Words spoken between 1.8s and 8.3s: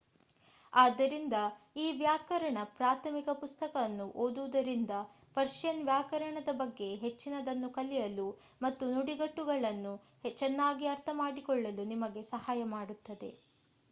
ಈ ವ್ಯಾಕರಣ ಪ್ರಾಥಮಿಕ ಪುಸ್ತಕ ಅನ್ನು ಓದುವುದರಿಂದ ಪರ್ಷಿಯನ್ ವ್ಯಾಕರಣದ ಬಗ್ಗೆ ಹೆಚ್ಚಿನದನ್ನು ಕಲಿಯಲು